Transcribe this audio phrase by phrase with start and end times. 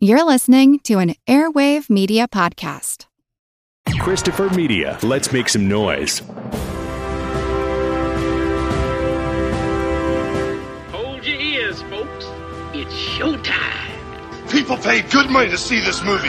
[0.00, 3.06] You're listening to an Airwave Media Podcast.
[3.98, 4.96] Christopher Media.
[5.02, 6.20] Let's make some noise.
[10.92, 12.26] Hold your ears, folks.
[12.74, 14.48] It's showtime.
[14.48, 16.28] People pay good money to see this movie.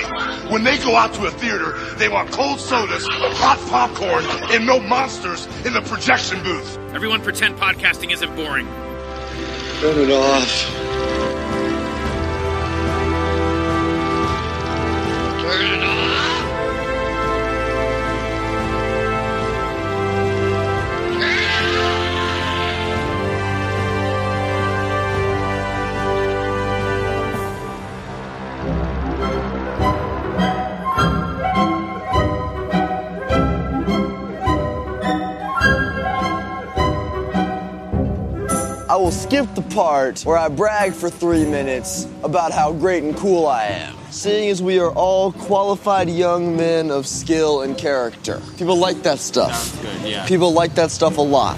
[0.52, 4.80] When they go out to a theater, they want cold sodas, hot popcorn, and no
[4.80, 6.80] monsters in the projection booth.
[6.96, 8.66] Everyone pretend podcasting isn't boring.
[9.80, 11.29] Turn it off.
[38.90, 43.16] I will skip the part where I brag for three minutes about how great and
[43.16, 48.42] cool I am, seeing as we are all qualified young men of skill and character.
[48.58, 49.76] People like that stuff.
[50.28, 51.58] People like that stuff a lot.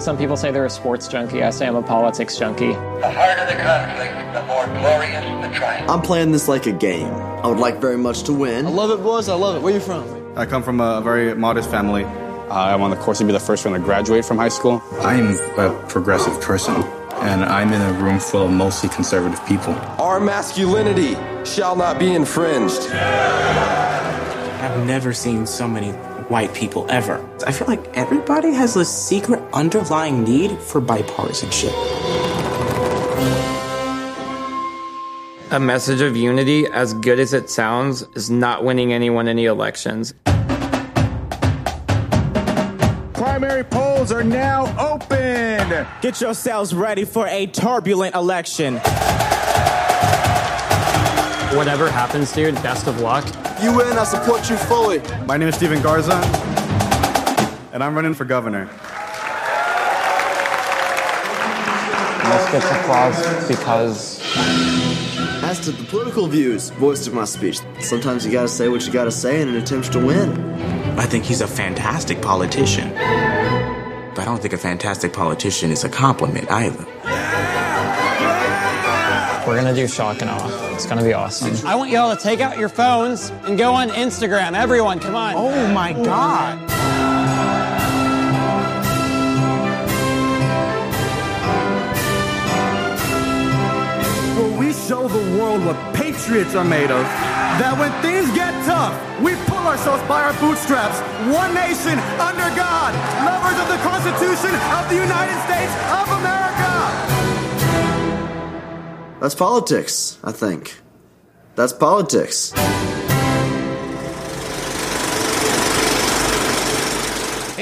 [0.00, 1.44] Some people say they're a sports junkie.
[1.44, 2.72] I say I'm a politics junkie.
[2.72, 5.88] The harder the conflict, the more glorious the triumph.
[5.88, 7.06] I'm playing this like a game.
[7.06, 8.66] I would like very much to win.
[8.66, 9.28] I love it, boys.
[9.28, 9.62] I love it.
[9.62, 10.32] Where are you from?
[10.36, 12.02] I come from a very modest family.
[12.04, 14.82] Uh, I'm on the course to be the first one to graduate from high school.
[15.00, 16.74] I'm a progressive person,
[17.22, 19.74] and I'm in a room full of mostly conservative people.
[19.98, 22.90] Our masculinity shall not be infringed.
[24.62, 25.92] I've never seen so many
[26.28, 27.24] white people ever.
[27.46, 31.72] I feel like everybody has a secret underlying need for bipartisanship.
[35.52, 40.14] A message of unity, as good as it sounds, is not winning anyone any elections.
[43.22, 45.86] Primary polls are now open.
[46.00, 48.78] Get yourselves ready for a turbulent election.
[51.56, 53.24] Whatever happens, dude, best of luck.
[53.62, 54.98] You win, I support you fully.
[55.24, 56.14] My name is Steven Garza,
[57.72, 58.64] and I'm running for governor.
[62.24, 64.20] This gets applause because
[65.44, 68.92] As to the political views voiced in my speech, sometimes you gotta say what you
[68.92, 70.51] gotta say in an attempt to win.
[70.98, 72.90] I think he's a fantastic politician.
[72.90, 76.84] But I don't think a fantastic politician is a compliment either.
[79.46, 80.74] we're gonna do shock and awe.
[80.74, 81.66] It's gonna be awesome.
[81.66, 84.54] I want y'all to take out your phones and go on Instagram.
[84.54, 85.34] Everyone, come on.
[85.36, 86.71] Oh my God.
[94.88, 97.04] Show the world what patriots are made of?
[97.62, 100.98] That when things get tough, we pull ourselves by our bootstraps.
[101.30, 102.90] One nation under God,
[103.22, 106.72] lovers of the Constitution of the United States of America.
[109.20, 110.80] That's politics, I think.
[111.54, 112.52] That's politics.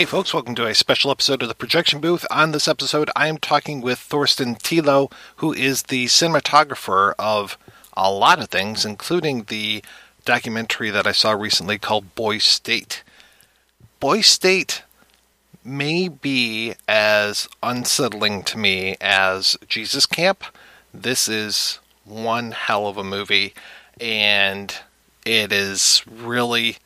[0.00, 2.25] Hey folks, welcome to a special episode of the Projection Booth.
[2.31, 7.59] On this episode, I am talking with Thorsten Thielow, who is the cinematographer of
[7.93, 9.84] a lot of things, including the
[10.25, 13.03] documentary that I saw recently called Boys State.
[14.00, 14.84] Boys State
[15.62, 20.44] may be as unsettling to me as Jesus Camp.
[20.94, 23.53] This is one hell of a movie,
[24.00, 24.75] and
[25.27, 26.78] it is really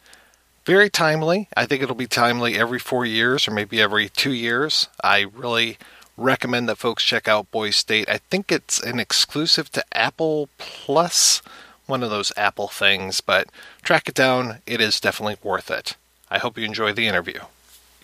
[0.64, 1.48] very timely.
[1.56, 4.88] I think it'll be timely every four years or maybe every two years.
[5.02, 5.78] I really
[6.16, 8.08] recommend that folks check out Boys State.
[8.08, 11.42] I think it's an exclusive to Apple Plus,
[11.86, 13.48] one of those Apple things, but
[13.82, 14.58] track it down.
[14.66, 15.97] It is definitely worth it.
[16.30, 17.41] I hope you enjoy the interview.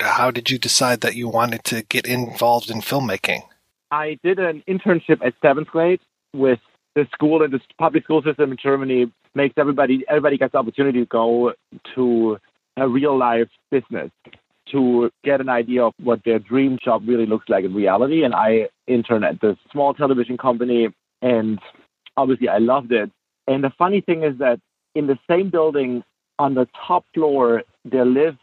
[0.00, 3.43] How did you decide that you wanted to get involved in filmmaking?
[3.91, 6.00] I did an internship at seventh grade
[6.32, 6.60] with
[6.94, 11.00] the school and the public school system in Germany makes everybody everybody gets the opportunity
[11.00, 11.53] to go
[11.94, 12.38] to
[12.81, 14.11] a real life business
[14.73, 18.23] to get an idea of what their dream job really looks like in reality.
[18.25, 20.89] And I interned at this small television company,
[21.23, 21.59] and
[22.17, 23.11] obviously I loved it.
[23.47, 24.61] And the funny thing is that
[24.94, 26.05] in the same building
[26.38, 28.38] on the top floor, there lived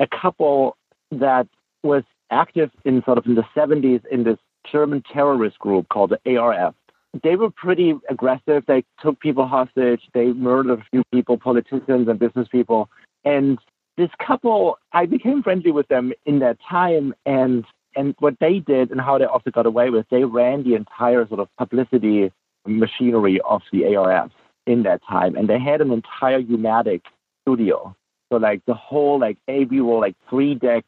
[0.00, 0.76] a couple
[1.10, 1.46] that
[1.82, 4.38] was active in sort of in the 70s in this
[4.70, 6.74] German terrorist group called the ARF.
[7.22, 8.64] They were pretty aggressive.
[8.66, 10.02] They took people hostage.
[10.12, 12.90] They murdered a few people, politicians and business people.
[13.24, 13.58] And
[13.96, 17.14] this couple, I became friendly with them in that time.
[17.24, 17.64] And
[17.94, 21.26] and what they did and how they also got away with, they ran the entire
[21.28, 22.30] sort of publicity
[22.66, 24.30] machinery of the ARF
[24.66, 25.34] in that time.
[25.34, 27.00] And they had an entire U-matic
[27.42, 27.96] studio.
[28.30, 30.84] So like the whole like AV roll, like three deck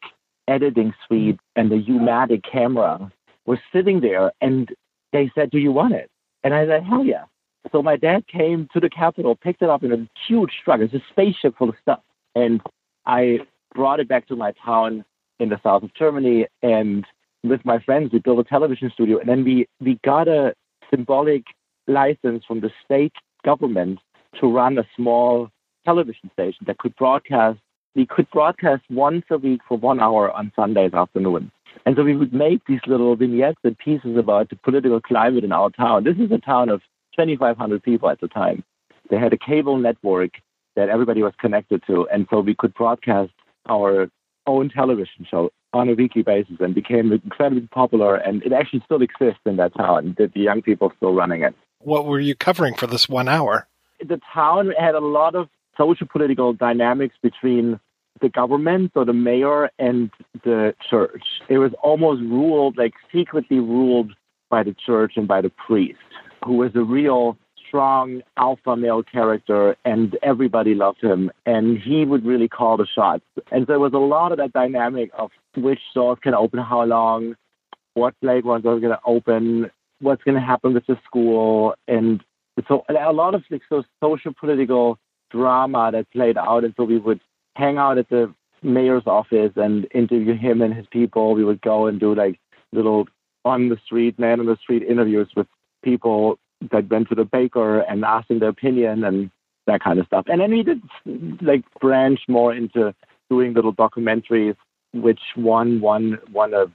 [0.49, 3.10] editing suite and the U-matic camera
[3.46, 4.69] was sitting there and
[5.12, 6.10] they said, Do you want it?
[6.44, 7.25] And I said, hell yeah.
[7.72, 10.81] So my dad came to the Capitol, picked it up in a huge truck.
[10.81, 12.00] It's a spaceship full of stuff.
[12.34, 12.60] And
[13.08, 13.40] I
[13.75, 15.05] brought it back to my town
[15.40, 16.46] in the south of Germany.
[16.62, 17.05] And
[17.43, 19.19] with my friends, we built a television studio.
[19.19, 20.55] And then we, we got a
[20.90, 21.44] symbolic
[21.87, 23.14] license from the state
[23.44, 23.99] government
[24.40, 25.49] to run a small
[25.84, 27.58] television station that could broadcast.
[27.94, 31.50] We could broadcast once a week for one hour on Sundays afternoon.
[31.87, 35.52] And so we would make these little vignettes and pieces about the political climate in
[35.52, 36.05] our town.
[36.05, 36.82] This is a town of
[37.16, 38.62] 2,500 people at the time.
[39.08, 40.32] They had a cable network
[40.79, 42.07] that everybody was connected to.
[42.13, 43.33] And so we could broadcast
[43.69, 44.09] our
[44.47, 48.15] own television show on a weekly basis and became incredibly popular.
[48.15, 51.55] And it actually still exists in that town, that the young people still running it.
[51.81, 53.67] What were you covering for this one hour?
[53.99, 57.81] The town had a lot of social political dynamics between
[58.21, 60.11] the government, so the mayor and
[60.45, 61.25] the church.
[61.49, 64.13] It was almost ruled, like secretly ruled
[64.49, 65.99] by the church and by the priest,
[66.45, 67.37] who was a real
[67.69, 73.25] strong alpha male character and everybody loved him and he would really call the shots.
[73.53, 76.85] And so there was a lot of that dynamic of which stores can open how
[76.85, 77.37] long,
[77.94, 79.70] what playgrounds are going to open,
[80.00, 81.75] what's going to happen with the school.
[81.87, 82.23] And
[82.67, 84.99] so a lot of like so social political
[85.31, 86.65] drama that played out.
[86.65, 87.20] And so we would
[87.55, 88.32] hang out at the
[88.62, 91.35] mayor's office and interview him and his people.
[91.35, 92.41] We would go and do like
[92.73, 93.06] little
[93.44, 95.47] on the street, man on the street interviews with
[95.82, 96.38] people
[96.70, 99.31] that went to the baker and asked their opinion and
[99.66, 100.26] that kind of stuff.
[100.28, 100.82] And then we did
[101.40, 102.94] like branch more into
[103.31, 104.56] doing little documentaries,
[104.93, 106.66] which won one won a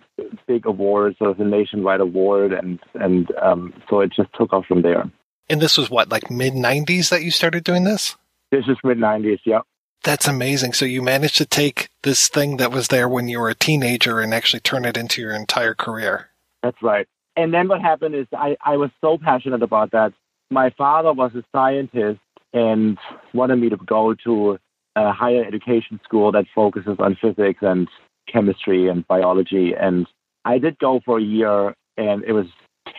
[0.47, 4.65] big award, sort of a nationwide award, and and um, so it just took off
[4.65, 5.12] from there.
[5.50, 8.15] And this was what, like mid '90s that you started doing this?
[8.51, 9.62] This is mid '90s, yeah.
[10.03, 10.74] That's amazing.
[10.74, 14.19] So you managed to take this thing that was there when you were a teenager
[14.19, 16.30] and actually turn it into your entire career.
[16.62, 17.07] That's right.
[17.35, 20.13] And then what happened is I, I was so passionate about that.
[20.51, 22.19] My father was a scientist
[22.53, 22.97] and
[23.33, 24.59] wanted me to go to
[24.95, 27.88] a higher education school that focuses on physics and
[28.31, 29.74] chemistry and biology.
[29.80, 30.07] And
[30.45, 32.45] I did go for a year and it was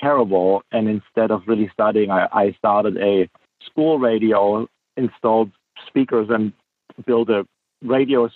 [0.01, 0.63] terrible.
[0.73, 3.29] And instead of really studying, I, I started a
[3.65, 4.67] school radio,
[4.97, 5.53] installed
[5.87, 6.53] speakers and
[7.07, 7.47] built a
[7.83, 8.29] radio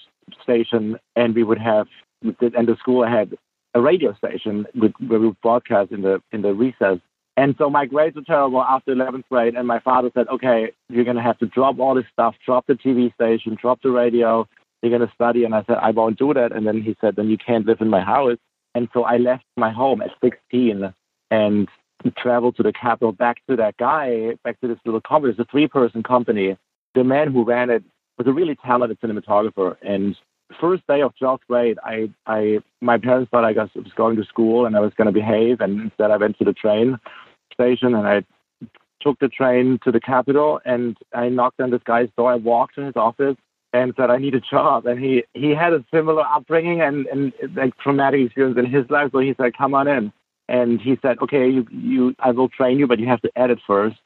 [0.42, 0.98] station.
[1.16, 1.88] And we would have,
[2.22, 3.36] and the school had
[3.75, 6.99] a radio station with, where we broadcast in the in the recess.
[7.37, 11.05] And so my grades were terrible after 11th grade, and my father said, "Okay, you're
[11.17, 14.49] to have to drop all this stuff, drop the TV station, drop the radio.
[14.82, 17.29] You're to study." And I said, "I won't do that." And then he said, "Then
[17.29, 18.38] you can't live in my house."
[18.75, 20.93] And so I left my home at 16
[21.31, 21.69] and
[22.17, 25.32] traveled to the capital, back to that guy, back to this little company.
[25.32, 26.56] It's a three-person company.
[26.94, 27.82] The man who ran it
[28.19, 30.17] was a really talented cinematographer, and
[30.60, 34.66] first day of 12th grade, I, I, my parents thought I was going to school
[34.66, 36.98] and I was going to behave, and instead I went to the train
[37.52, 38.24] station and I
[39.00, 42.32] took the train to the capital and I knocked on this guy's door.
[42.32, 43.36] I walked to his office
[43.72, 47.32] and said I need a job, and he he had a similar upbringing and and
[47.54, 50.12] like traumatic experience in his life, so he said, "Come on in."
[50.48, 53.58] And he said, "Okay, you you I will train you, but you have to edit
[53.66, 54.00] first.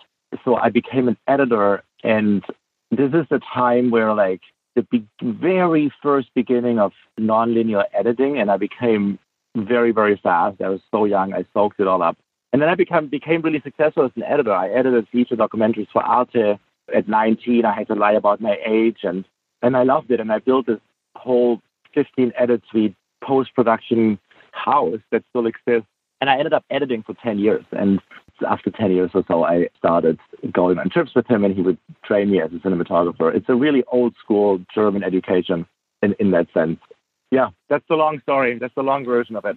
[0.45, 2.43] So I became an editor, and
[2.91, 4.41] this is the time where like
[4.75, 9.19] the be- very first beginning of nonlinear editing, and I became
[9.57, 10.61] very, very fast.
[10.61, 12.17] I was so young, I soaked it all up.
[12.53, 14.53] And then I became became really successful as an editor.
[14.53, 16.59] I edited feature documentaries for Arte
[16.95, 17.65] at 19.
[17.65, 19.25] I had to lie about my age, and
[19.63, 20.21] and I loved it.
[20.21, 20.81] And I built this
[21.17, 21.61] whole
[21.95, 24.19] 15 edit suite post production
[24.53, 25.89] house that still exists.
[26.21, 27.65] And I ended up editing for 10 years.
[27.73, 28.01] And
[28.49, 30.19] after 10 years or so, I started
[30.53, 33.35] going on trips with him and he would train me as a cinematographer.
[33.35, 35.67] It's a really old school German education
[36.03, 36.79] in, in that sense.
[37.31, 38.59] Yeah, that's the long story.
[38.59, 39.57] That's the long version of it.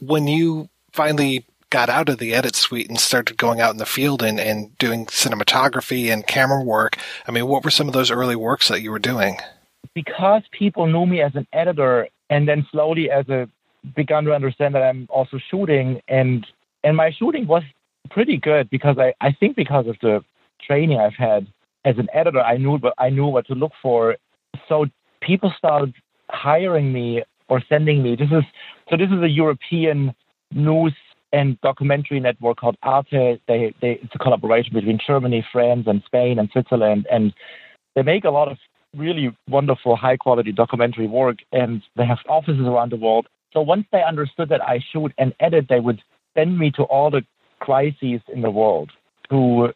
[0.00, 3.86] When you finally got out of the edit suite and started going out in the
[3.86, 6.96] field and, and doing cinematography and camera work,
[7.26, 9.38] I mean, what were some of those early works that you were doing?
[9.94, 13.48] Because people knew me as an editor and then slowly as a
[13.94, 16.46] begun to understand that I'm also shooting and
[16.84, 17.62] and my shooting was
[18.10, 20.20] pretty good because I, I think because of the
[20.66, 21.46] training I've had
[21.84, 24.16] as an editor, I knew I knew what to look for.
[24.68, 24.86] So
[25.20, 25.94] people started
[26.30, 28.16] hiring me or sending me.
[28.16, 28.44] This is
[28.90, 30.14] so this is a European
[30.52, 30.94] news
[31.32, 33.40] and documentary network called Arte.
[33.46, 37.32] They, they it's a collaboration between Germany, France, and Spain and Switzerland, and
[37.94, 38.58] they make a lot of
[38.96, 41.38] really wonderful, high quality documentary work.
[41.52, 43.26] And they have offices around the world.
[43.52, 46.00] So once they understood that I shoot and edit, they would
[46.36, 47.22] send me to all the
[47.60, 48.90] crises in the world
[49.30, 49.72] to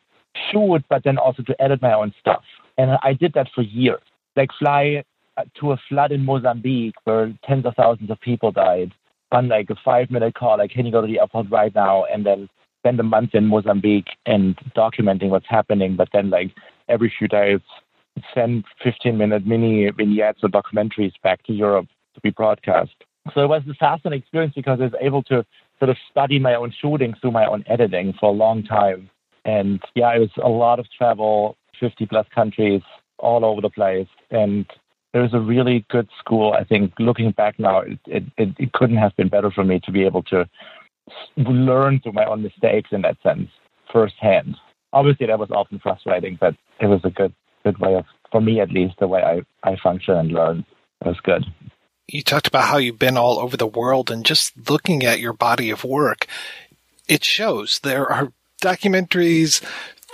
[0.50, 2.42] shoot, but then also to edit my own stuff.
[2.78, 4.00] And I did that for years.
[4.36, 5.04] Like fly
[5.36, 8.92] uh, to a flood in Mozambique where tens of thousands of people died
[9.30, 12.04] on like a five minute call, like, can you go to the airport right now?
[12.04, 12.48] And then
[12.82, 16.50] spend a month in Mozambique and documenting what's happening, but then like
[16.88, 17.60] every few days
[18.34, 22.90] send 15 minute mini vignettes or documentaries back to Europe to be broadcast.
[23.34, 25.46] So it was a fascinating experience because I was able to
[25.82, 29.10] sort of study my own shooting through my own editing for a long time.
[29.44, 32.82] And yeah, it was a lot of travel, 50 plus countries
[33.18, 34.06] all over the place.
[34.30, 34.64] And
[35.12, 36.52] it was a really good school.
[36.52, 39.90] I think looking back now, it, it, it couldn't have been better for me to
[39.90, 40.48] be able to
[41.36, 43.48] learn through my own mistakes in that sense
[43.92, 44.56] firsthand.
[44.92, 47.34] Obviously, that was often frustrating, but it was a good
[47.64, 50.64] good way of, for me at least, the way I, I function and learn.
[51.00, 51.44] It was good.
[52.12, 55.32] You talked about how you've been all over the world, and just looking at your
[55.32, 56.26] body of work,
[57.08, 59.60] it shows there are documentaries,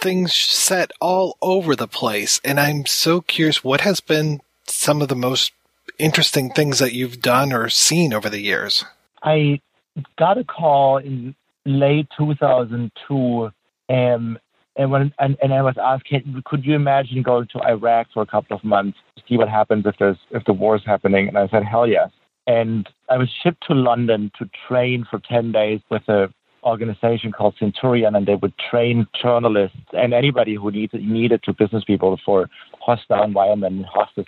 [0.01, 2.41] things set all over the place.
[2.45, 5.53] And I'm so curious what has been some of the most
[5.99, 8.85] interesting things that you've done or seen over the years?
[9.23, 9.61] I
[10.17, 11.35] got a call in
[11.67, 13.51] late 2002
[13.89, 14.39] um,
[14.79, 16.07] and when and, and I was asked,
[16.45, 19.85] could you imagine going to Iraq for a couple of months to see what happens
[19.85, 21.29] if there's if the war is happening?
[21.29, 22.11] And I said, hell yes.
[22.47, 26.33] And I was shipped to London to train for ten days with a
[26.65, 31.85] organization called Centurion, and they would train journalists and anybody who needed needed to business
[31.85, 32.49] people for
[32.81, 34.25] hostile environment, hostile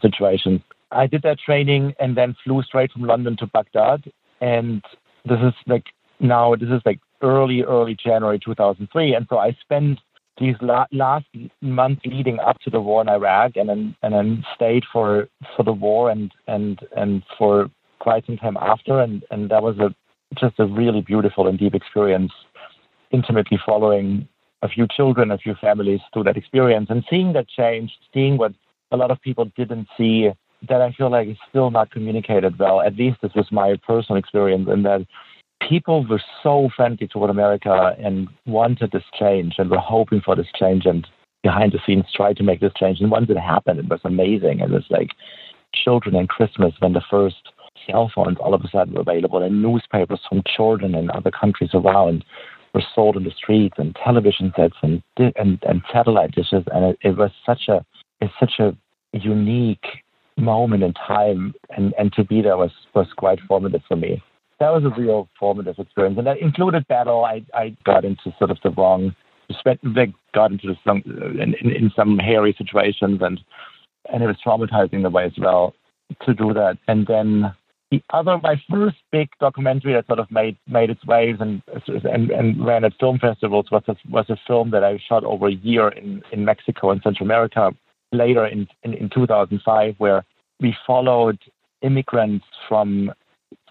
[0.00, 0.60] situations.
[0.90, 4.12] I did that training and then flew straight from London to Baghdad.
[4.40, 4.82] And
[5.24, 5.86] this is like
[6.20, 9.14] now, this is like early, early January 2003.
[9.14, 9.98] And so I spent
[10.38, 11.26] these la- last
[11.60, 15.62] months leading up to the war in Iraq, and then and then stayed for for
[15.62, 19.94] the war and and and for quite some time after, and and that was a
[20.38, 22.32] just a really beautiful and deep experience,
[23.10, 24.26] intimately following
[24.62, 28.52] a few children, a few families through that experience, and seeing that change, seeing what
[28.90, 30.30] a lot of people didn't see
[30.68, 32.80] that I feel like is still not communicated well.
[32.80, 35.06] At least this was my personal experience, and that
[35.68, 40.46] people were so friendly toward America and wanted this change and were hoping for this
[40.58, 41.06] change and
[41.42, 43.00] behind the scenes tried to make this change.
[43.00, 44.60] And once it happened, it was amazing.
[44.60, 45.10] It was like
[45.74, 47.36] children and Christmas when the first
[47.86, 51.70] cell phones all of a sudden were available and newspapers from Jordan and other countries
[51.74, 52.24] around
[52.74, 56.64] were sold in the streets and television sets and and, and satellite dishes.
[56.72, 57.84] And it, it was such a
[58.20, 58.76] it's such a
[59.12, 59.86] unique
[60.38, 64.22] moment in time and, and to be there was, was quite formative for me
[64.60, 67.24] that was a real formative experience, and that included battle.
[67.24, 69.14] I I got into sort of the wrong,
[69.64, 73.40] like got into some in, in, in some hairy situations, and
[74.12, 75.74] and it was traumatizing the way as well
[76.22, 76.78] to do that.
[76.88, 77.54] And then
[77.90, 82.30] the other, my first big documentary that sort of made made its waves and and,
[82.30, 85.52] and ran at film festivals was a, was a film that I shot over a
[85.52, 87.72] year in in Mexico and Central America.
[88.12, 90.24] Later in in, in 2005, where
[90.60, 91.38] we followed
[91.82, 93.12] immigrants from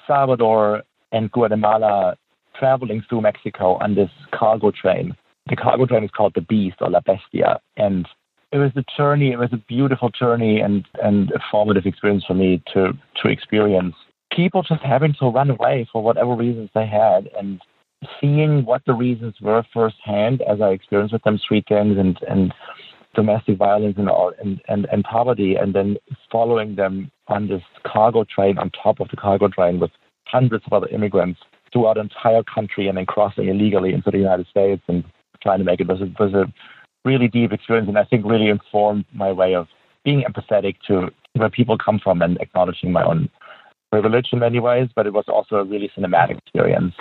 [0.07, 2.15] Salvador and Guatemala
[2.57, 5.15] traveling through Mexico on this cargo train.
[5.49, 7.59] The cargo train is called the Beast or La Bestia.
[7.77, 8.07] And
[8.51, 12.33] it was a journey, it was a beautiful journey and, and a formative experience for
[12.33, 12.91] me to,
[13.21, 13.95] to experience.
[14.31, 17.61] People just having to run away for whatever reasons they had and
[18.19, 22.53] seeing what the reasons were firsthand as I experienced with them street gangs and, and
[23.15, 25.97] domestic violence and, all, and, and, and poverty, and then
[26.31, 29.91] following them on this cargo train on top of the cargo train with
[30.25, 31.39] hundreds of other immigrants
[31.71, 35.03] throughout the entire country and then crossing illegally into the United States and
[35.41, 36.51] trying to make it was a, was a
[37.05, 39.67] really deep experience and I think really informed my way of
[40.03, 43.29] being empathetic to where people come from and acknowledging my own
[43.91, 46.93] privilege in many ways, but it was also a really cinematic experience.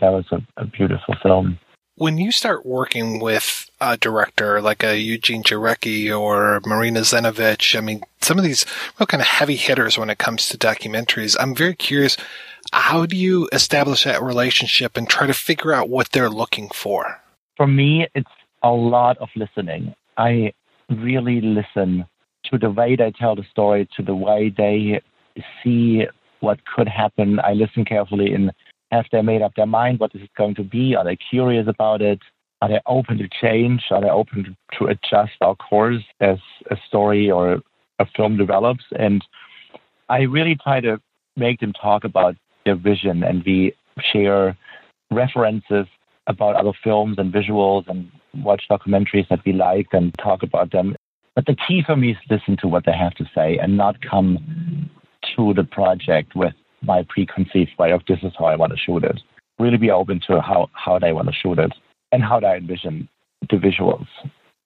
[0.00, 1.58] That was a, a beautiful film.
[1.96, 7.80] When you start working with a director like a Eugene Jarecki or Marina Zenovich, I
[7.80, 8.64] mean, some of these
[8.98, 12.16] real kind of heavy hitters when it comes to documentaries, I'm very curious
[12.72, 17.20] how do you establish that relationship and try to figure out what they're looking for?
[17.56, 18.30] For me, it's
[18.62, 19.94] a lot of listening.
[20.16, 20.52] I
[20.88, 22.06] really listen
[22.50, 25.00] to the way they tell the story, to the way they
[25.62, 26.04] see
[26.40, 27.38] what could happen.
[27.40, 28.50] I listen carefully and
[28.90, 30.94] have they made up their mind what is it going to be?
[30.94, 32.20] Are they curious about it?
[32.64, 33.82] Are they open to change?
[33.90, 36.38] Are they open to adjust our course as
[36.70, 37.60] a story or
[37.98, 38.84] a film develops?
[38.98, 39.22] And
[40.08, 40.98] I really try to
[41.36, 43.74] make them talk about their vision and we
[44.10, 44.56] share
[45.10, 45.84] references
[46.26, 50.96] about other films and visuals and watch documentaries that we like and talk about them.
[51.34, 54.00] But the key for me is listen to what they have to say and not
[54.00, 54.88] come
[55.36, 59.04] to the project with my preconceived way of this is how I want to shoot
[59.04, 59.20] it.
[59.58, 61.70] Really be open to how, how they want to shoot it
[62.14, 63.08] and how do I envision
[63.50, 64.06] the visuals.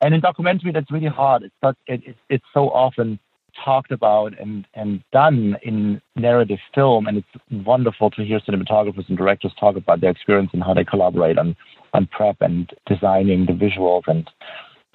[0.03, 1.43] And in documentary, that's really hard.
[1.43, 3.19] It's not, it, it, it's so often
[3.65, 7.07] talked about and, and done in narrative film.
[7.07, 10.85] And it's wonderful to hear cinematographers and directors talk about their experience and how they
[10.85, 11.57] collaborate on
[11.95, 14.29] on prep and designing the visuals and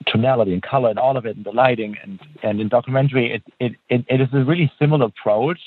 [0.05, 3.43] tonality and color and all of it and the lighting and and in documentary it
[3.60, 5.60] it it, it is a really similar approach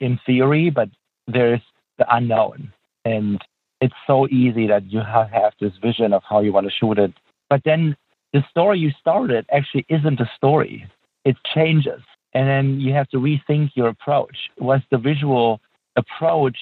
[0.00, 0.90] in theory but
[1.26, 1.62] there's
[1.96, 2.70] the unknown
[3.06, 3.40] and
[3.80, 7.12] it's so easy that you have, this vision of how you want to shoot it
[7.50, 7.96] but then
[8.32, 10.86] the story you started actually isn't a story
[11.24, 12.02] it changes
[12.34, 15.60] and then you have to rethink your approach was the visual
[15.96, 16.58] approach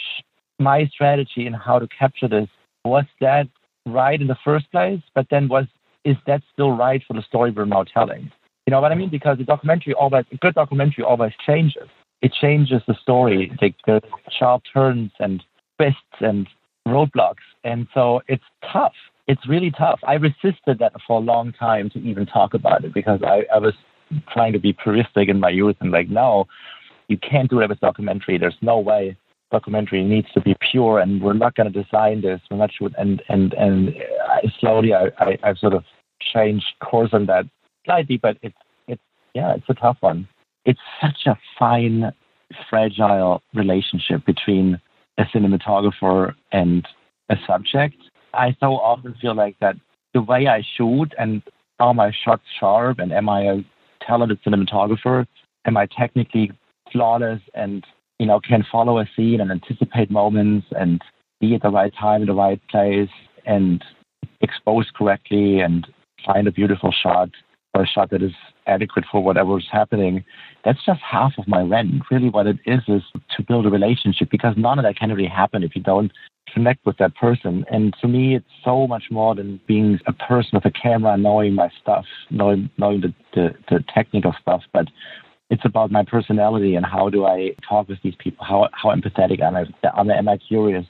[0.59, 2.49] my strategy in how to capture this
[2.85, 3.49] was that
[3.87, 5.67] right in the first place but then was
[6.05, 8.31] is that still right for the story we're now telling?
[8.67, 9.11] You know what I mean?
[9.11, 11.89] Because the documentary always, a good documentary always changes.
[12.23, 13.53] It changes the story.
[13.61, 14.03] Like there's
[14.39, 15.43] sharp turns and
[15.79, 16.47] twists and
[16.87, 17.45] roadblocks.
[17.63, 18.95] And so it's tough.
[19.27, 20.01] It's really tough.
[20.05, 23.59] I resisted that for a long time to even talk about it because I, I
[23.59, 23.75] was
[24.31, 26.47] trying to be puristic in my youth and like, no,
[27.09, 28.39] you can't do that with documentary.
[28.39, 29.17] There's no way
[29.51, 32.41] documentary needs to be pure and we're not going to design this.
[32.51, 32.91] We're not sure.
[32.99, 33.95] And, and, and
[34.29, 35.85] I, slowly I, I, I've sort of
[36.21, 37.47] changed course on that
[37.85, 38.57] slightly, but it's,
[38.89, 39.03] it's,
[39.35, 40.29] yeah, it's a tough one.
[40.65, 42.13] It's such a fine,
[42.69, 44.81] fragile relationship between
[45.19, 46.87] a cinematographer and
[47.31, 47.97] a subject.
[48.33, 49.77] I so often feel like that
[50.13, 51.43] the way I shoot and
[51.81, 53.57] are my shots sharp and am I a
[54.07, 55.27] talented cinematographer?
[55.67, 56.53] Am I technically
[56.93, 57.85] flawless and
[58.19, 61.03] you know, can follow a scene and anticipate moments and
[61.41, 63.11] be at the right time in the right place
[63.45, 63.85] and
[64.41, 65.87] expose correctly and
[66.25, 67.29] find a beautiful shot
[67.75, 68.33] a shot that is
[68.67, 70.25] adequate for whatever is happening.
[70.65, 72.03] That's just half of my rent.
[72.11, 73.03] Really, what it is is
[73.37, 76.13] to build a relationship because none of that can really happen if you don't
[76.53, 77.65] connect with that person.
[77.71, 81.55] And to me, it's so much more than being a person with a camera, knowing
[81.55, 84.87] my stuff, knowing knowing the, the, the technical stuff, but
[85.51, 88.45] it's about my personality and how do I talk with these people?
[88.45, 89.65] How how empathetic am I?
[89.99, 90.87] Am I, am I curious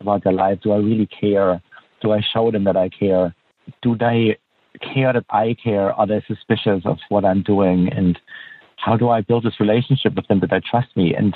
[0.00, 0.58] about their life?
[0.62, 1.62] Do I really care?
[2.00, 3.34] Do I show them that I care?
[3.82, 4.38] Do they
[4.80, 5.92] care that I care?
[5.92, 7.92] Are they suspicious of what I'm doing?
[7.92, 8.18] And
[8.76, 11.34] how do I build this relationship with them that they trust me and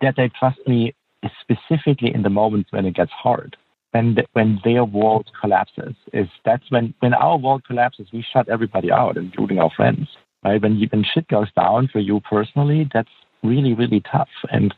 [0.00, 0.94] that they trust me
[1.40, 3.56] specifically in the moments when it gets hard?
[3.92, 8.48] When the, when their world collapses, is that's when when our world collapses, we shut
[8.48, 10.06] everybody out, including our friends
[10.44, 10.60] right?
[10.60, 13.10] When, you, when shit goes down for you personally, that's
[13.42, 14.28] really, really tough.
[14.50, 14.74] And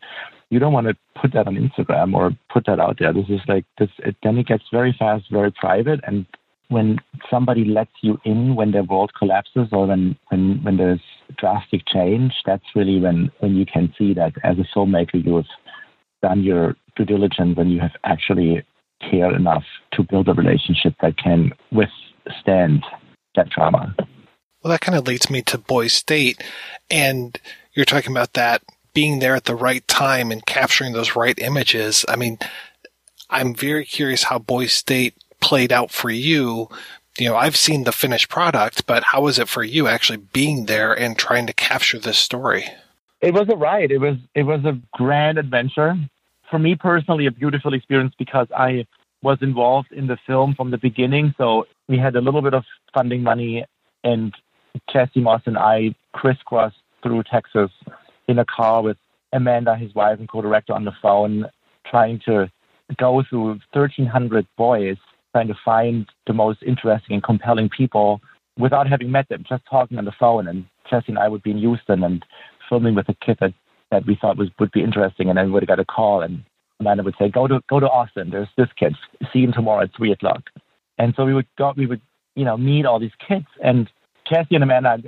[0.51, 3.13] you don't want to put that on Instagram or put that out there.
[3.13, 3.89] This is like this.
[3.99, 6.01] It, then it gets very fast, very private.
[6.05, 6.27] And
[6.73, 6.99] when
[7.31, 11.01] somebody lets you in when their world collapses or when when when there's
[11.39, 15.47] drastic change, that's really when when you can see that as a filmmaker you have
[16.23, 18.65] done your due diligence and you have actually
[19.11, 22.85] cared enough to build a relationship that can withstand
[23.35, 23.95] that trauma.
[24.63, 26.43] Well, that kind of leads me to Boys State.
[26.91, 27.39] And
[27.75, 28.63] you're talking about that
[28.95, 32.05] being there at the right time and capturing those right images.
[32.09, 32.39] I mean,
[33.29, 36.69] I'm very curious how Boys State played out for you.
[37.19, 40.65] You know, I've seen the finished product, but how was it for you actually being
[40.65, 42.65] there and trying to capture this story?
[43.21, 43.91] It was a ride.
[43.91, 45.95] It was it was a grand adventure.
[46.51, 48.87] For me personally, a beautiful experience because I
[49.23, 51.35] was involved in the film from the beginning.
[51.39, 53.65] So we had a little bit of funding money
[54.05, 54.35] and
[54.93, 57.71] Jesse Moss and I crisscrossed through Texas
[58.29, 58.97] in a car with
[59.33, 61.47] Amanda, his wife and co-director, on the phone,
[61.87, 62.51] trying to
[62.99, 64.97] go through 1,300 boys,
[65.33, 68.21] trying to find the most interesting and compelling people
[68.59, 70.47] without having met them, just talking on the phone.
[70.47, 72.25] And Jesse and I would be in Houston and
[72.69, 73.55] filming with a kid that,
[73.91, 76.23] that we thought was would be interesting, and then we would have got a call,
[76.23, 76.43] and
[76.81, 78.31] Amanda would say, "Go to go to Austin.
[78.31, 78.95] There's this kid.
[79.33, 80.43] See him tomorrow at three o'clock."
[80.99, 82.01] And so we would go, we would
[82.35, 83.91] you know meet all these kids and
[84.29, 84.99] Cassie and Amanda,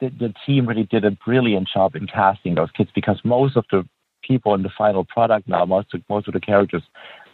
[0.00, 3.64] the, the team really did a brilliant job in casting those kids because most of
[3.70, 3.86] the
[4.22, 6.82] people in the final product now, most of, most of the characters,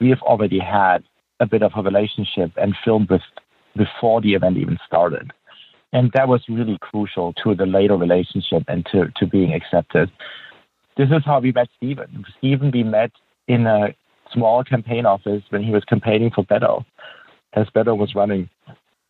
[0.00, 1.04] we have already had
[1.40, 3.22] a bit of a relationship and filmed with
[3.77, 5.33] before the event even started.
[5.92, 10.11] And that was really crucial to the later relationship and to, to being accepted.
[10.96, 12.25] This is how we met Steven.
[12.38, 13.12] Steven, we met
[13.49, 13.94] in a
[14.33, 16.85] small campaign office when he was campaigning for Beto,
[17.53, 18.49] as Beto was running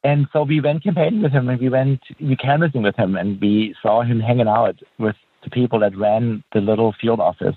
[0.06, 3.40] and so we went campaigning with him and we went we canvassing with him and
[3.40, 7.56] we saw him hanging out with the people that ran the little field office.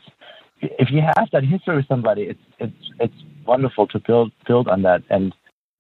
[0.62, 3.14] If you have that history with somebody, it's it's it's
[3.46, 5.34] wonderful to build build on that and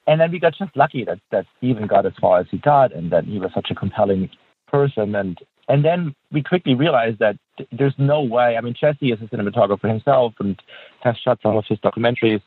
[0.08, 2.94] and then we got just lucky that that Steven got as far as he got
[2.94, 4.30] and that he was such a compelling
[4.68, 5.38] person and
[5.68, 7.38] and then we quickly realized that
[7.72, 8.58] there's no way.
[8.58, 10.60] I mean, Jesse is a cinematographer himself and
[11.02, 12.42] has shot some of his documentaries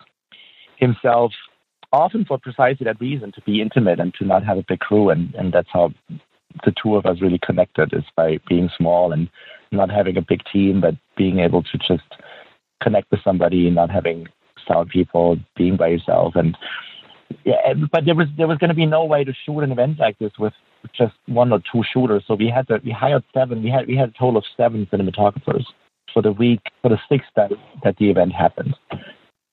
[0.76, 1.32] himself
[1.92, 5.10] often for precisely that reason, to be intimate and to not have a big crew.
[5.10, 5.92] And, and that's how
[6.64, 9.28] the two of us really connected is by being small and
[9.72, 12.04] not having a big team, but being able to just
[12.82, 14.26] connect with somebody, not having
[14.66, 16.34] sound people, being by yourself.
[16.36, 16.56] And
[17.44, 19.98] yeah, but there was there was going to be no way to shoot an event
[19.98, 20.52] like this with
[20.96, 22.24] just one or two shooters.
[22.26, 23.62] So we had to we hired seven.
[23.62, 25.64] We had we had a total of seven cinematographers
[26.12, 27.52] for the week for the sixth that
[27.84, 28.76] that the event happened.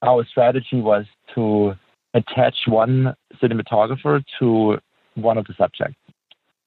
[0.01, 1.05] Our strategy was
[1.35, 1.73] to
[2.13, 4.77] attach one cinematographer to
[5.15, 5.99] one of the subjects.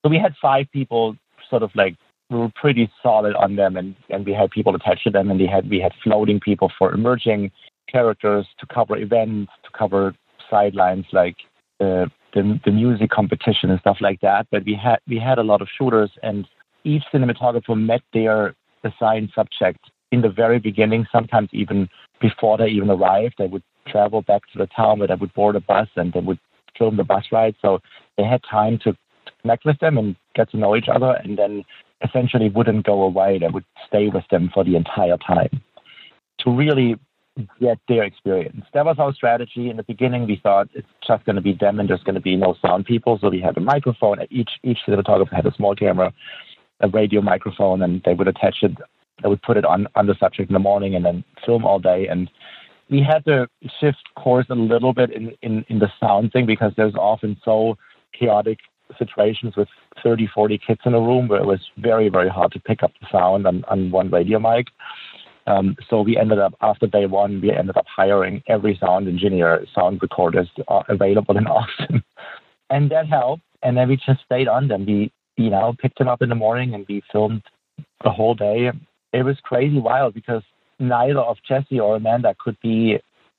[0.02, 1.16] So we had five people
[1.48, 1.96] sort of like
[2.32, 5.38] we were pretty solid on them and, and we had people attached to them and
[5.38, 7.50] we had we had floating people for emerging
[7.90, 10.14] characters to cover events, to cover
[10.50, 11.36] sidelines like
[11.78, 14.46] the, the the music competition and stuff like that.
[14.50, 16.48] But we had we had a lot of shooters and
[16.84, 19.78] each cinematographer met their assigned subject
[20.10, 21.88] in the very beginning, sometimes even
[22.20, 23.34] before they even arrived.
[23.38, 26.20] They would travel back to the town where they would board a bus and they
[26.20, 26.38] would
[26.78, 27.54] film the bus ride.
[27.60, 27.80] So
[28.16, 28.96] they had time to
[29.40, 31.64] connect with them and get to know each other and then
[32.04, 33.38] essentially wouldn't go away.
[33.38, 35.62] They would stay with them for the entire time
[36.40, 36.96] to really
[37.60, 38.64] get their experience.
[38.74, 39.70] That was our strategy.
[39.70, 42.20] In the beginning, we thought it's just going to be them and there's going to
[42.20, 43.18] be no sound people.
[43.20, 44.18] So we had a microphone.
[44.30, 46.12] Each each cinematographer had a small camera,
[46.80, 48.72] a radio microphone, and they would attach it.
[49.22, 51.78] They would put it on on the subject in the morning and then film all
[51.78, 52.06] day.
[52.08, 52.30] And
[52.90, 53.48] we had to
[53.80, 57.78] shift course a little bit in in, in the sound thing because there's often so
[58.18, 58.58] chaotic
[58.98, 59.68] situations with
[60.02, 62.92] 30, 40 kids in a room where it was very, very hard to pick up
[63.00, 64.68] the sound on, on one radio mic.
[65.46, 69.64] Um, so we ended up after day one, we ended up hiring every sound engineer,
[69.74, 72.02] sound recorders uh, available in Austin,
[72.70, 73.42] and that helped.
[73.62, 74.86] And then we just stayed on them.
[74.86, 77.42] We, you know, picked them up in the morning and we filmed
[78.04, 78.70] the whole day.
[79.12, 80.42] It was crazy wild because
[80.78, 82.98] neither of Jesse or Amanda could be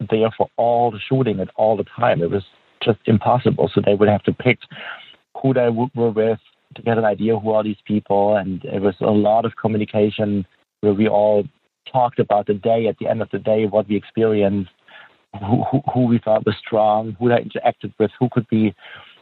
[0.10, 2.22] there for all the shooting at all the time.
[2.22, 2.44] It was
[2.84, 3.70] just impossible.
[3.74, 4.60] So they would have to pick
[5.44, 6.40] who they were with
[6.76, 8.36] to get an idea who are these people.
[8.36, 10.48] And it was a lot of communication
[10.82, 11.44] where we all
[11.92, 14.72] talked about the day at the end of the day, what we experienced,
[15.40, 18.74] who, who, who we thought was strong, who I interacted with, who could be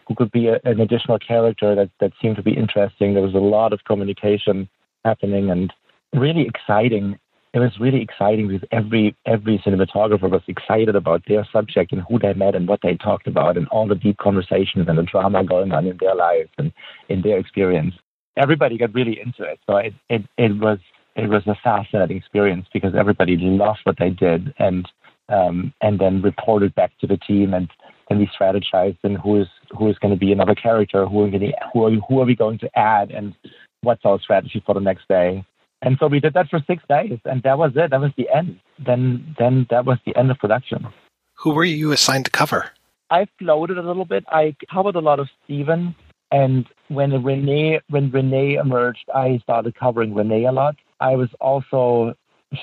[0.07, 3.13] who could be a, an additional character that, that seemed to be interesting.
[3.13, 4.67] There was a lot of communication
[5.05, 5.71] happening and
[6.13, 7.17] really exciting.
[7.53, 12.17] It was really exciting because every every cinematographer was excited about their subject and who
[12.17, 15.43] they met and what they talked about and all the deep conversations and the drama
[15.43, 16.71] going on in their lives and
[17.09, 17.93] in their experience.
[18.37, 19.59] Everybody got really into it.
[19.67, 20.79] So it, it, it was
[21.17, 24.87] it was a fascinating experience because everybody loved what they did and
[25.27, 27.69] um, and then reported back to the team and
[28.07, 31.29] then we strategized and who is who is going to be another character who are
[31.29, 33.35] going to, who are who are we going to add and
[33.81, 35.43] what's our strategy for the next day
[35.81, 38.29] and so we did that for six days and that was it that was the
[38.29, 40.87] end then then that was the end of production
[41.35, 42.71] who were you assigned to cover
[43.09, 45.95] I floated a little bit I covered a lot of Steven
[46.31, 50.75] and when Renee when Renee emerged, I started covering Renee a lot.
[50.99, 52.15] I was also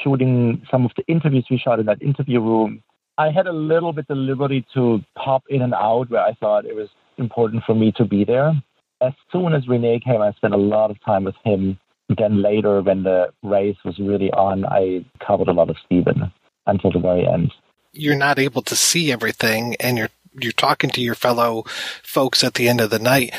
[0.02, 2.83] shooting some of the interviews we shot in that interview room.
[3.18, 6.64] I had a little bit of liberty to pop in and out where I thought
[6.64, 8.52] it was important for me to be there.
[9.00, 11.78] As soon as Renee came, I spent a lot of time with him.
[12.16, 16.33] Then later, when the race was really on, I covered a lot of Steven
[16.66, 17.53] until the very end.
[17.92, 21.64] You're not able to see everything, and you're you're talking to your fellow
[22.03, 23.35] folks at the end of the night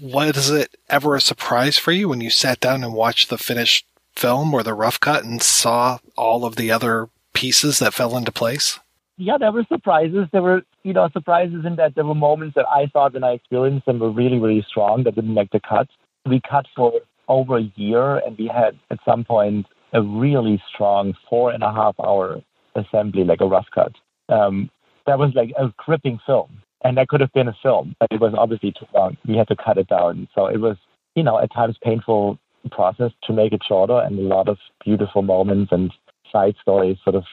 [0.00, 3.86] was it ever a surprise for you when you sat down and watched the finished
[4.14, 8.32] film or the rough cut and saw all of the other pieces that fell into
[8.32, 8.78] place?
[9.16, 10.28] Yeah, there were surprises.
[10.32, 13.32] There were, you know, surprises in that there were moments that I thought when I
[13.32, 15.88] experienced them were really, really strong that didn't make the cut.
[16.24, 16.92] We cut for
[17.28, 21.72] over a year and we had at some point a really strong four and a
[21.72, 22.42] half hour
[22.74, 23.92] assembly, like a rough cut.
[24.28, 24.70] Um,
[25.06, 28.20] that was like a gripping film and that could have been a film, but it
[28.20, 29.16] was obviously too long.
[29.26, 30.28] We had to cut it down.
[30.34, 30.76] So it was,
[31.14, 32.38] you know, at times painful
[32.70, 35.92] process to make it shorter, and a lot of beautiful moments and
[36.30, 37.24] side stories sort of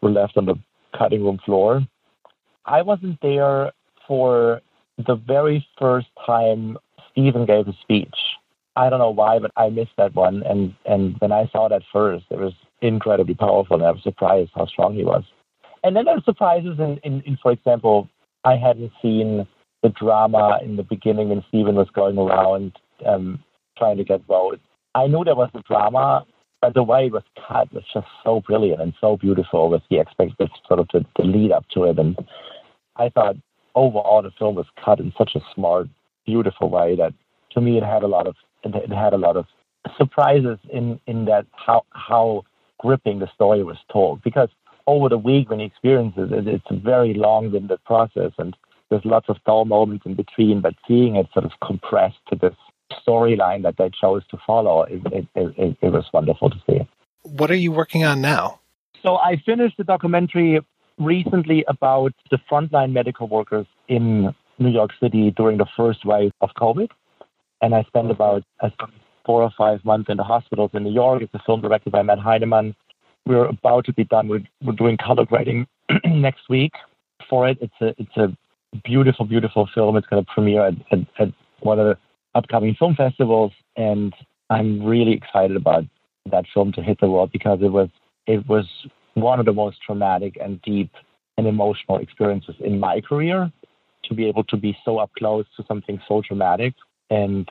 [0.00, 0.54] were left on the
[0.96, 1.82] cutting room floor.
[2.66, 3.72] I wasn't there
[4.06, 4.60] for
[4.98, 6.76] the very first time
[7.10, 8.14] Steven gave a speech.
[8.76, 10.42] I don't know why, but I missed that one.
[10.44, 14.50] And and when I saw that first, it was incredibly powerful, and I was surprised
[14.54, 15.24] how strong he was.
[15.84, 18.08] And then there were surprises in, in, in for example,
[18.44, 19.46] I hadn't seen
[19.82, 22.72] the drama in the beginning when Steven was going around
[23.04, 23.42] um,
[23.76, 24.62] trying to get votes.
[24.94, 26.24] I knew there was a drama,
[26.60, 29.98] but the way it was cut was just so brilliant and so beautiful with the
[29.98, 31.98] expected sort of the, the lead up to it.
[31.98, 32.16] And
[32.96, 33.36] I thought
[33.74, 35.88] overall the film was cut in such a smart,
[36.26, 37.12] beautiful way that
[37.52, 39.46] to me it had a lot of it had a lot of
[39.96, 42.44] surprises in in that how how
[42.78, 44.48] gripping the story was told because
[44.86, 48.56] over the week when you experience it, it's a very long-winded process, and
[48.90, 50.60] there's lots of dull moments in between.
[50.60, 52.54] But seeing it sort of compressed to this
[53.06, 56.80] storyline that they chose to follow, it, it, it, it was wonderful to see.
[57.22, 58.60] What are you working on now?
[59.02, 60.60] So I finished the documentary
[60.98, 66.50] recently about the frontline medical workers in New York City during the first wave of
[66.56, 66.90] COVID,
[67.62, 68.70] and I spent about I
[69.24, 71.22] four or five months in the hospitals in New York.
[71.22, 72.74] It's a film directed by Matt Heineman.
[73.24, 74.26] We're about to be done.
[74.28, 75.68] We're, we're doing color grading
[76.04, 76.72] next week
[77.30, 77.56] for it.
[77.60, 78.36] It's a it's a
[78.84, 79.96] beautiful, beautiful film.
[79.96, 81.28] It's going to premiere at, at, at
[81.60, 81.98] one of the
[82.34, 84.12] upcoming film festivals, and
[84.50, 85.84] I'm really excited about
[86.30, 87.88] that film to hit the world because it was
[88.26, 88.66] it was
[89.14, 90.90] one of the most traumatic and deep
[91.38, 93.52] and emotional experiences in my career
[94.04, 96.74] to be able to be so up close to something so traumatic
[97.12, 97.48] and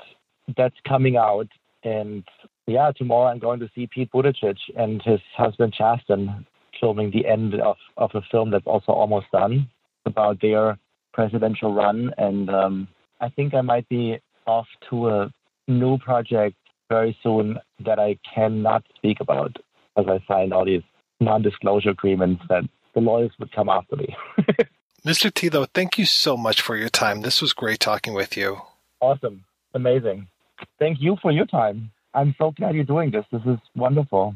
[0.57, 1.47] that's coming out
[1.83, 2.23] and
[2.67, 6.45] yeah tomorrow i'm going to see pete buttigieg and his husband chasten
[6.79, 9.69] filming the end of, of a film that's also almost done
[10.05, 10.77] about their
[11.13, 12.87] presidential run and um,
[13.19, 15.33] i think i might be off to a
[15.67, 16.55] new project
[16.89, 19.55] very soon that I cannot speak about
[19.97, 20.81] as I signed all these
[21.21, 24.15] non-disclosure agreements that the lawyers would come after me.
[25.05, 25.31] Mr.
[25.31, 27.21] Thielow, thank you so much for your time.
[27.21, 28.61] This was great talking with you.
[28.99, 29.45] Awesome.
[29.73, 30.27] Amazing.
[30.79, 31.91] Thank you for your time.
[32.13, 33.25] I'm so glad you're doing this.
[33.31, 34.35] This is wonderful.